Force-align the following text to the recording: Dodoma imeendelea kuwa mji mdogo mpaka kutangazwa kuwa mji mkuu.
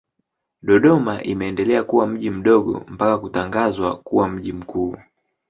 Dodoma 0.61 1.21
imeendelea 1.23 1.83
kuwa 1.83 2.07
mji 2.07 2.29
mdogo 2.29 2.83
mpaka 2.87 3.17
kutangazwa 3.17 3.97
kuwa 3.97 4.27
mji 4.29 4.53
mkuu. 4.53 4.97